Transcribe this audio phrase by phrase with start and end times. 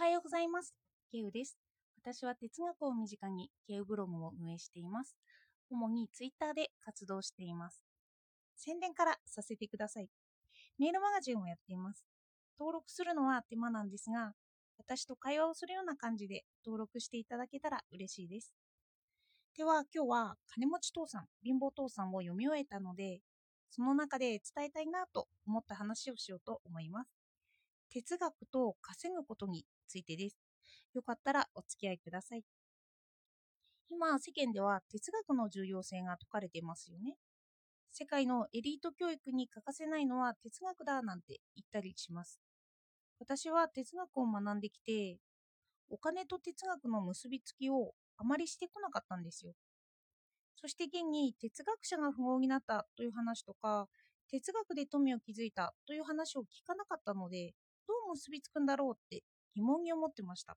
[0.00, 0.76] はようございます。
[1.10, 1.58] ケウです。
[2.00, 5.16] 私は哲学を身近にケウブログを運営しています。
[5.70, 7.82] 主にツイッターで活動しています。
[8.54, 10.08] 宣伝からさせてください。
[10.78, 12.06] メールマガジンをやっています。
[12.60, 14.34] 登録するのは手間なんですが、
[14.78, 18.52] 私と会話をするような感じで登録していただけたら嬉しいです。
[19.56, 23.18] では今日は金持ち父さん、貧乏父さんを読み終えたので、
[23.68, 27.17] その中で伝えたいなと思った話をしようと思います。
[27.90, 30.36] 哲学と稼ぐことについてです。
[30.94, 32.44] よかったらお付き合いください。
[33.90, 37.16] 今、世間では哲学の重要性が説かれていますよね。
[37.90, 42.40] 世界のエリート教育に欠かせないのは哲学だなんて言ったりします。
[43.18, 45.18] 私は哲学を学んできて、
[45.88, 49.54] お金と哲学の結びつきをあまりしてこなかったんですよ。
[50.60, 53.88] そして現に哲学者が富豪になったという話とか、
[54.30, 57.54] 哲学で富を築いたという話を聞かなかったので、
[58.08, 59.22] 結びつくんだろうって
[59.54, 60.56] 疑問に思ってました。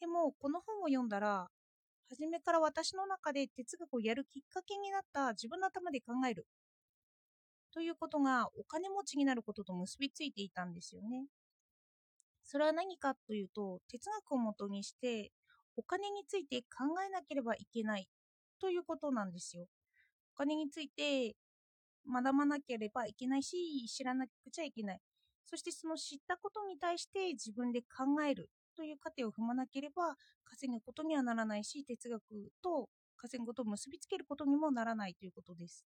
[0.00, 1.48] でも、この本を読んだら、
[2.08, 6.46] 初めから私の中で哲学をやるきっかけになった自分の頭で考える
[7.72, 11.26] ということがお金持ちになることと結びついていたんですよね。
[12.44, 15.32] それは何かというと、哲学をもとにして
[15.76, 18.08] お金について考えなければいけない
[18.60, 19.66] ということなんですよ。
[20.34, 21.36] お金について
[22.10, 25.00] 学ばなければいけないし、知らなくちゃいけない。
[25.48, 32.22] そしてその知ったことに対して自分で考えるという過程を踏まなければ稼ぐことにはならないし哲学
[32.62, 35.86] と稼ぐことを結びつけることにもならないということです。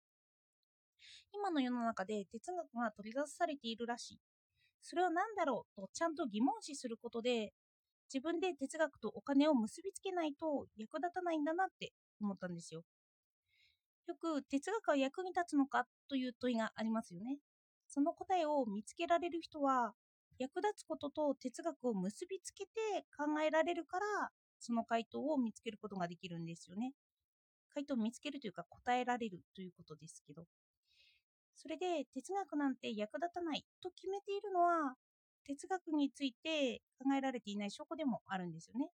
[1.34, 4.20] 今の世の中で哲学が取り出されているらしい。
[4.82, 7.52] それは何だろうとちゃんと疑問視することで
[8.12, 12.84] 自分で哲学とお金を結びつけないと役立たないんだなって思ったんですよ。
[14.08, 17.38] よく哲学は役に立つのかという問いがありますよね。
[17.90, 19.94] その答えを見つけられる人は
[20.38, 22.70] 役立つことと哲学を結びつけて
[23.18, 26.94] 考えられるからその回答を見つけることができるんですよね。
[27.74, 30.46] 回答を見つけるというか答えられるということですけど。
[31.56, 34.96] それで哲学なんて役立たないと決めているのは
[35.46, 38.90] 哲学について考えられていない証拠でもあるんですよね。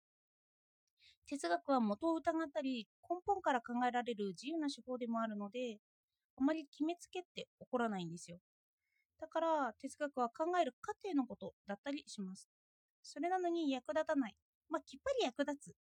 [1.28, 5.79] 哲学は元を疑ったり根本から考えられる自由な手法でもあるので
[6.38, 8.39] あまり決めつけって起こらないんですよ。
[9.20, 12.50] だから哲学は考える過程のことだったりします。
[13.02, 14.36] それなのに役立たない。
[14.70, 15.76] まあ、きっぱり役立つ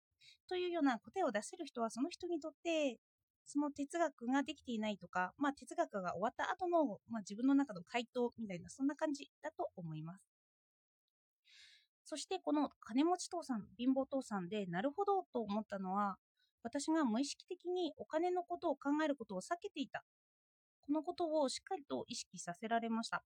[0.48, 2.98] というような答えを出せる人はその人にとって
[3.46, 10.24] その哲学ができていないとか、まあ、哲学が終わった後の、まあ、自分の中の回答みたいなそんな感じだと思います。
[12.04, 16.16] そしてこの金持ち父さん、貧乏父さんでなるほどと思ったのは
[16.62, 20.04] 私が無意識的にお金のことを考えることを避けていた
[20.86, 23.22] このことをしっかりと意識させられました。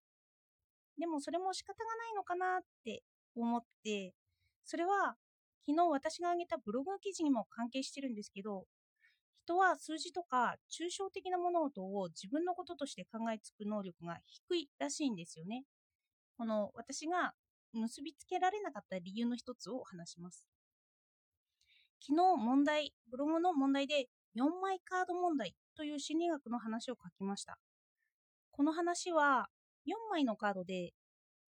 [0.99, 3.03] でもそれも仕方がないのかなって
[3.35, 4.13] 思って、
[4.65, 5.15] それは
[5.65, 8.65] 昨日私が挙げたブログ記事にも関係してるんですけど、
[9.45, 15.63] 人は数字とか抽象的な物事を自分のこととして考えつく能力が低いらしいんですよね。
[16.37, 17.33] この私が
[17.73, 20.45] 結びつけられなかった理由の一つを話します。
[22.01, 27.59] 昨日問題、ブログの問題で4枚カード問題という心理学の話を書きました。
[28.51, 29.47] この話は
[29.85, 30.91] 4枚のカードで、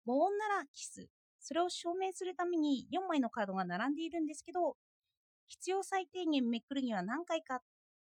[0.06, 1.08] 母音ならキス、
[1.40, 4.76] それを証明するために4枚のカードが並んでいるんですけど、
[5.48, 7.60] 必要最低限めくるには何回か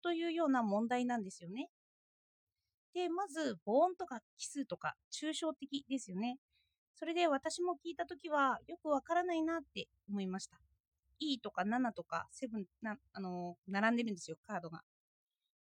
[0.03, 1.69] というような問題なんですよね。
[2.93, 6.37] で、まず母音とか奇数とか抽象的ですよね。
[6.93, 10.57] それで私も聞いたときはよくわからないなって思いました。
[11.19, 14.81] E とか7とか7、あのー、並んでるんですよ、カードが。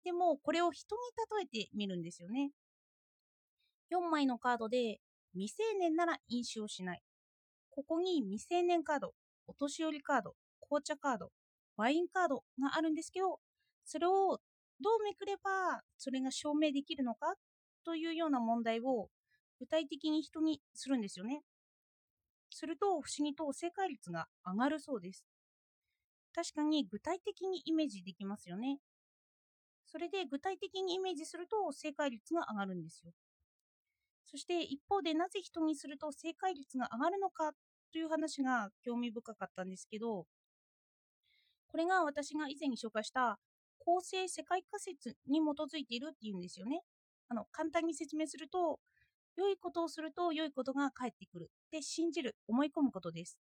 [0.04, 1.02] でも、これを人に
[1.38, 2.50] 例えてみるんですよね。
[3.90, 5.00] 4枚のカードで、
[5.32, 7.02] 未成年なら飲酒をしない。
[7.70, 9.14] ここに未成年カード、
[9.46, 11.30] お年寄りカード、紅茶カード、
[11.76, 13.40] ワインカードがあるんですけど、
[13.84, 14.40] それを
[14.80, 17.34] どうめくればそれが証明できるのか
[17.84, 19.08] というような問題を
[19.58, 21.42] 具体的に人にするんですよね。
[22.50, 25.24] すると不思議と正解率が上がるそうです。
[26.34, 28.78] 確かに具体的にイメージできますよね。
[29.94, 33.12] それで具体的にイメージすると正解率が上がるんですよ。
[34.24, 37.52] そして一方でなぜ人にすると正解率が上がるのか
[37.92, 40.26] という話が興味深かったんですけど、
[41.68, 43.38] これが私が以前に紹介した
[43.78, 46.80] 公正世界仮説に基づいているっていうんですよね。
[47.28, 48.80] あの簡単に説明すると、
[49.36, 53.38] 良いことをすると良いことが返ってくるって信じる、思い込むことです。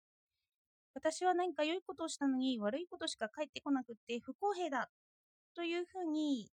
[0.94, 4.88] 私は何か良いことをしたのに悪いことしか返ってこなくって不公平だ
[5.56, 6.50] というふうに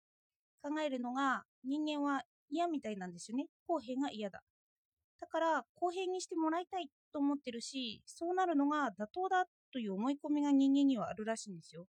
[0.62, 3.46] 考えるのが人間は嫌みたいなんですよね。
[3.66, 4.42] 公平が嫌だ。
[5.20, 11.86] だから公平にしてもらいたいと思ってるし、そうなるのが妥当だという思い込みが人間にはあるらしいんですよ。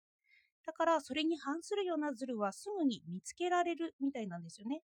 [0.64, 4.82] だからそれに反するようなズルはすぐに見つけられるみたいなんですよね。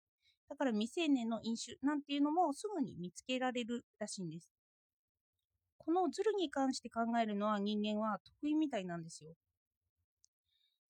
[0.47, 4.51] だから未成年の飲酒なんていうのもすぐに見つけられるらしいんです。
[5.79, 9.31] このズルに関して考えるのは人間は得意みたいなんですよ。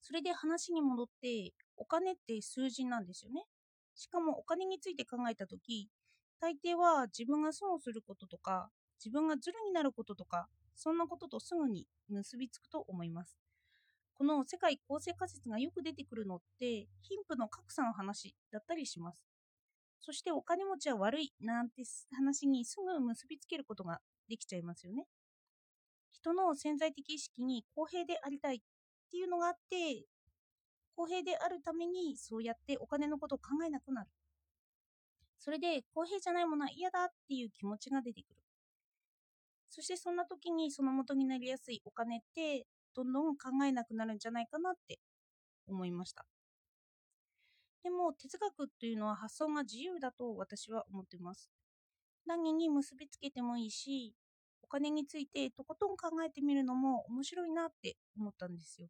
[0.02, 3.44] それで話に戻って、お金って数字なんですよね。
[3.94, 5.88] しかもお金について考えたとき、
[6.40, 8.68] 大抵は自分が損をすることとか、
[8.98, 13.38] 自分がズルになることとか、そんなこととすぐに結びつくと思います。
[14.14, 19.24] この世界構成仮説がよく出てくるのって、貧富の格差の話だったりします。
[20.00, 25.06] そしてお金持ちは悪いなんて話にすぐ結びつけることができちゃいますよね。
[26.10, 28.62] 人の潜在的意識に公平でありたい
[29.12, 30.06] ていうのがあって、
[30.96, 34.10] 公平であるためにそうやってお金のことを考えなくなる。
[35.38, 38.36] それで公平じゃないものは嫌だっていう気持ちが出てくる。
[39.68, 44.98] そしてそんな時にその元になりやすいお金ってどんどん考えなくなるんじゃないかなって
[45.66, 46.24] 思いました。
[47.82, 51.50] でも哲学というのは発想が自由だと私は思ってます。
[52.26, 54.14] 何に結びつけてもいいし、
[54.62, 58.88] お金についてとことん考えてみるのも面白いなって思ったんですよ。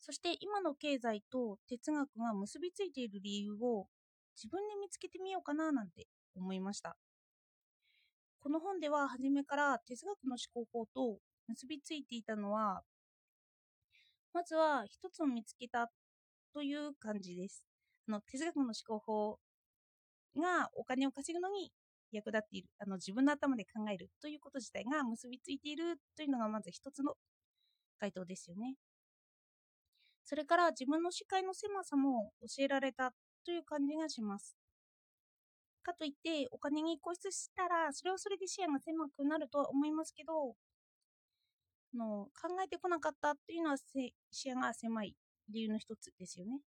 [0.00, 3.86] そして今の経済と哲学が結びついている理由を
[4.36, 6.06] 自分で見つけてみようかななんて
[6.36, 6.96] 思いました。
[8.40, 11.18] この本では初めから哲学の思考法と
[11.48, 12.82] 結びついていたのは、
[14.32, 15.90] まずは一つを見つけた
[16.54, 17.64] という感じです。
[18.08, 19.38] あの哲学の思考法
[20.40, 21.72] がお金を稼ぐのに
[22.12, 27.14] 役立っているあの自分の頭で考えるということ自体が結びついているというのがまず一つの
[27.98, 28.76] 回答ですよね。
[30.28, 33.12] それから自分の視界の狭さも教えられた
[33.46, 34.58] という感じがします。
[35.82, 40.54] かといってお金に固執したらそれはそれで視野が狭くなるとは思いますけど
[41.94, 43.76] の考えてこなかったというのは
[44.30, 45.16] 視野が狭い
[45.48, 46.60] 理由の一つですよね。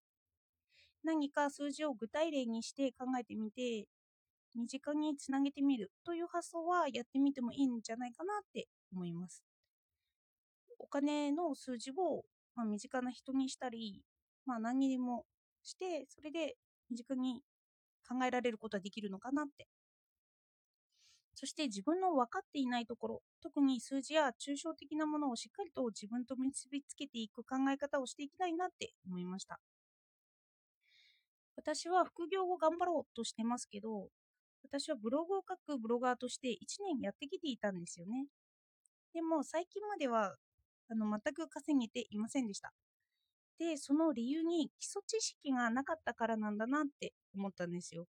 [1.04, 3.86] 何か数字を具体例にして考えてみて
[4.56, 9.44] 身近につなげてみるという発想はやってみてもいいんじゃないかなって思います。
[10.80, 12.26] お金の数字を
[12.62, 14.04] まあ、身近な人にしたり、
[14.46, 15.26] まあ、何にでも
[15.64, 16.56] してそれで
[16.92, 17.42] 身近に
[18.08, 19.68] 考えられることはできるのかなって。
[21.34, 29.60] そして自分の分かっていないところ特に数字や抽象的なものをしっかりと自分と結びつけていく考え方をしていきたいなって思いました。
[31.56, 34.10] 私は副業を頑張ろうとしてますけど
[34.64, 38.26] 私はブログを書くブロガーとして1年やってきていたんですよね。
[39.14, 40.36] でも最近までは
[40.92, 42.74] あの全く稼げていませんでした。
[43.60, 48.08] で、その理由に基礎知識がなかったからなんだなって思ったんですよ。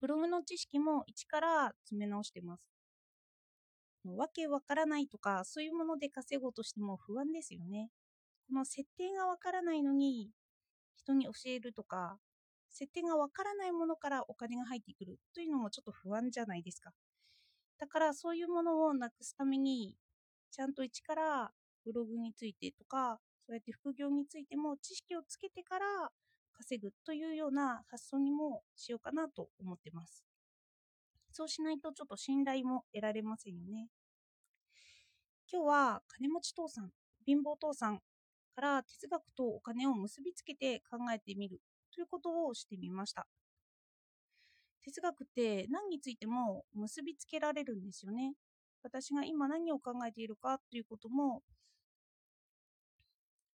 [0.00, 2.68] ブログの知識も一から詰め直してます。
[4.04, 7.90] わけわからないとか、そういうもので稼ごうとしても不安ですよね。
[8.48, 10.30] この設定がわからないのに
[10.96, 12.18] 人に教えるとか、
[12.70, 16.92] 設定がわからないものからお金が入ってくるというのもちょっと不安じゃないですか。
[17.78, 19.94] だからそういうものをなくすために
[20.50, 21.52] ちゃんと一から
[21.84, 26.10] ブログについてとか、そうやって副業についても知識をつけてから
[26.52, 30.24] 稼ぐというような発想にもしようかなと思ってます。
[31.32, 33.88] そうしないとちょっと信頼も得られませんよね。
[35.50, 36.90] 今日は金持ち父さん、
[37.24, 37.98] 貧乏父さん
[38.54, 41.60] から哲学とお金を結びつけて考えてみる
[41.94, 43.26] ということをしてみました。
[44.84, 48.34] 哲学って何についても結びつけられるんですよね。
[48.82, 51.42] 私が今何を考えているかということも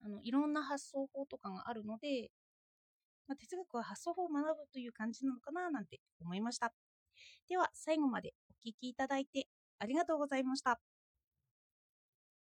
[0.03, 2.29] あのいろんな発想法とかがあるので、
[3.27, 6.74] まあ、哲学は発想法を学ぶという感じなのかななんて思いました。
[7.50, 9.48] では最後までお聴きいただいて
[9.79, 10.79] ありがとうございました。